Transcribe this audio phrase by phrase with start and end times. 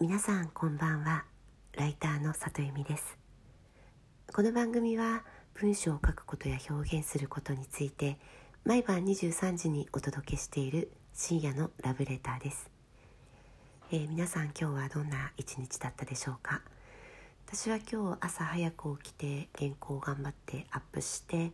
[0.00, 1.24] 皆さんこんばんは。
[1.76, 3.18] ライターの里由美です。
[4.32, 5.24] この番組は
[5.54, 8.16] 文章を書くことや表現することについて
[8.64, 12.70] 毎晩23時にお届けしている深夜のラブレターです、
[13.90, 16.62] えー、皆さん今日はどんな一日だったでしょうか？
[17.48, 21.50] 私は今日朝早く起きて原稿を頑張ってアップして、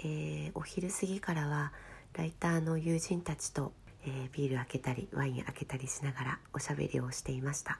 [0.00, 1.72] えー、お昼過ぎからは
[2.12, 3.72] ライターの友人たちと
[4.06, 7.78] えー、ビール開けたりワイン開けたりしながらおしゃべりをしていました、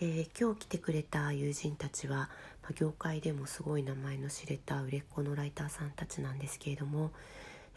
[0.00, 2.28] えー、今日来てくれた友人たちは、
[2.62, 7.10] まあ、業界でもすごい名前の知れた売れっ子のライターさんたちなんですけれども、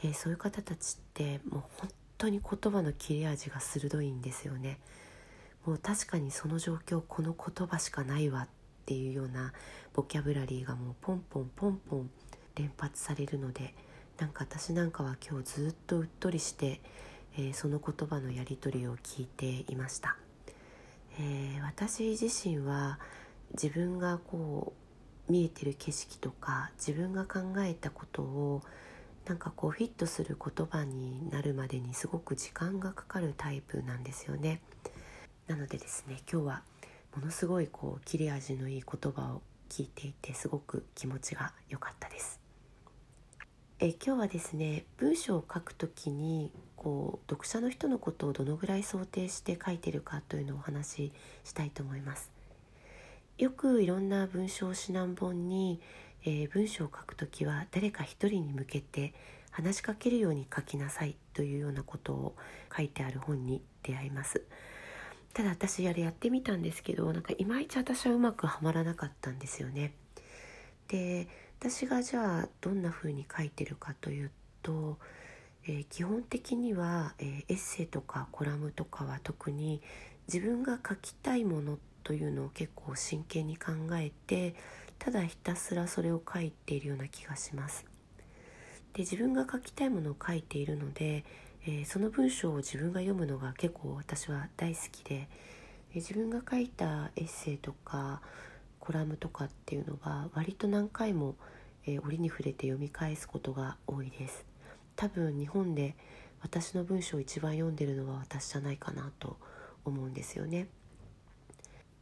[0.04, 4.80] えー、そういう方たちってもう本当に言葉の切れ味が鋭いんですよね。
[5.66, 8.48] もう確かにその状況この言葉しかないわっ
[8.86, 9.54] ていうような
[9.94, 12.10] ボキャブラリーがもうポンポンポンポン
[12.56, 13.76] 連発されるので
[14.18, 16.82] なんか私なんかは今日ずっとうっとりして
[17.38, 20.18] えー、その言葉のやり取りを聞いていました、
[21.20, 23.00] えー、私自身は
[23.54, 24.74] 自分がこ
[25.28, 28.62] う見えてる景色とか自分が考えたことを
[29.26, 34.62] なんかこうフィットする言葉になるまでにすごく時間がかかるタイプなんですよね。
[35.48, 36.64] なのでですね今日は
[37.16, 42.40] ものすごいこう切れ味のいい言葉を聞いていてすごく気持ちが良かったです。
[43.80, 46.52] え今日はですね文章を書くときに
[46.82, 52.32] こう読者の人のことをどのぐらい想定して書いてるかというのをお話ししたいと思います。
[53.38, 55.80] よくいろんな文章指南本に、
[56.26, 59.14] えー、文章を書くときは誰か一人に向けて
[59.52, 62.36] 話しかけるように書きなさいというようなことを
[62.76, 64.42] 書いてある本に出会います。
[65.36, 69.94] ただ私あれやってみたんですけどなんかいまいち私はうまくはまらなかったんですよね。
[70.88, 71.28] で
[71.60, 74.32] 私がじゃあどんな風に書いてるかという
[74.64, 74.98] と、
[75.68, 79.82] えー、基本的には、えー、エッセイとかコラムとかは特に
[80.28, 84.56] 自分が書きたいものというのを結構真剣に考えて
[84.98, 87.86] ただひたすらそれを書いているような気がします。
[88.94, 91.24] で自分が書きたいものを書いているので、
[91.66, 95.30] えー、その文章を自分が読むのが結構私は大好きで、
[95.94, 98.22] え自分が書いたエッセイとか
[98.80, 101.36] コラムとかっていうのは割と何回も、
[101.86, 104.51] え、折に触れて読み返すことが多いです
[105.02, 105.96] 多分日本で
[106.44, 109.36] 私の文章を一番読んでるのは私じゃないかなと
[109.84, 110.68] 思うんですよね。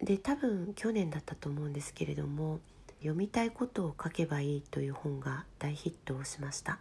[0.03, 2.59] で多分去年だったと思うんですけれども
[2.97, 6.77] 読みたいことを書けばいいという本が大ヒットをしました。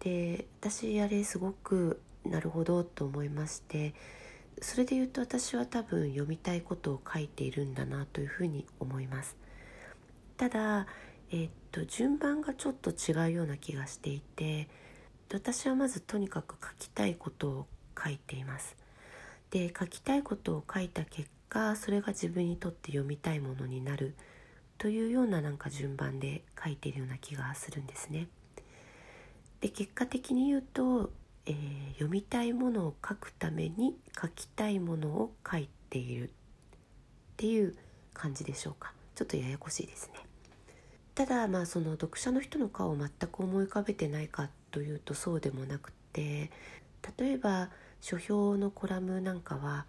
[0.00, 3.94] で私あれすごくなるほどと思いまして
[4.60, 9.34] それで言うと私は多分読みたいことを書いているんだなというふうに思います。
[10.36, 10.86] ただ、
[11.30, 14.68] え、っと順番がちょっと違うような気がしていて
[15.32, 17.66] 私はまずとにかく書きたいことを
[18.02, 18.76] 書いています。
[19.50, 24.14] で書きたいことを書いた結果それが自分にとって読みたいものになる
[24.78, 28.28] というようななんか順番で書いているような気がするんですね。
[29.60, 31.10] で結果的に言うと
[31.46, 36.32] えー、読みたいものを書くために書きたいものを書いているっ
[37.36, 37.76] ていう
[38.14, 38.92] 感じでしょうか。
[39.14, 40.31] ちょっとややこしいですね。
[41.14, 46.50] ただまあその読者の人の顔を全く思い浮かべてないかというとそうでもなくて
[47.18, 47.68] 例えば
[48.00, 49.86] 書評のコラムなんかは、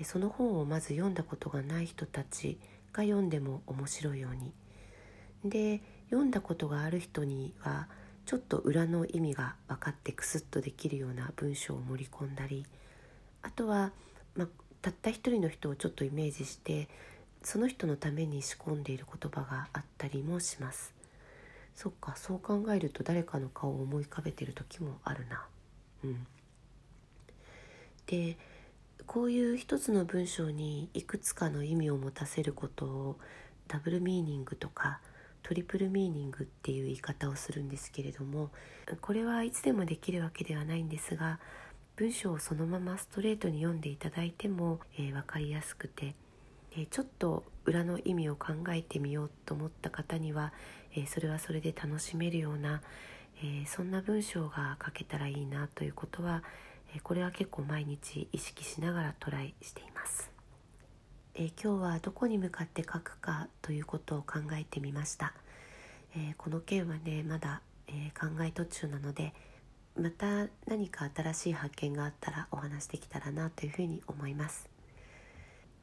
[0.00, 2.58] え、その本をまず読んだことがない人たち
[2.92, 4.52] が読んでも面白いように。
[5.44, 7.88] で読んだことがある人には
[8.24, 12.66] ちょっと裏の意味が分かってクスッとできるような文章を盛り込んだり
[13.42, 13.92] あとは、
[14.34, 14.48] まあ、
[14.82, 16.88] たった一人の人をちょっとイメージして
[17.42, 20.94] その人のために仕込んでいる言葉があったりもします。
[21.74, 25.46] そっかそう考えると誰かの顔を思い浮かべてる時もあるな。
[26.04, 26.26] うん。
[28.06, 28.36] で
[29.06, 33.16] こういう一つの文章にいくつかの意味を持たせることを
[33.68, 35.00] ダブルミーニングとか
[35.42, 38.50] トリプルミーニングっていう言い方をするんですけれども
[39.00, 41.38] これはいつでもできるわけではないんですが
[41.96, 46.14] 文章をそのままストレートに読んでいただいても、えー、分かりやすくて、
[46.76, 50.52] え、ちょっと裏の意味を考えてみようと思った方には、
[50.94, 52.82] え、それはそれで楽しめるような、
[53.42, 56.42] えそんな文章が書けたらいいなということは、
[56.94, 60.30] えこれは結構毎日意識しながらトライしています。
[61.34, 65.34] え、今日はどこに向かって書くかということを考えてみました、
[66.16, 69.34] え、この件はねまだ、え、考え途中なので
[70.00, 74.68] また何か新しい発見があったらお話できたらなというふうに思います、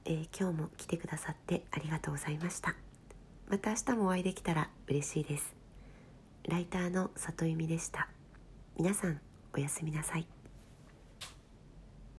[0.06, 2.76] え今日も来てくださってありがとうございました。
[3.50, 5.56] また明日もお会いできたら嬉しいです。
[6.50, 8.10] ライターの里由美でした。
[8.78, 9.22] 皆さん
[9.54, 10.33] おやすみなさい。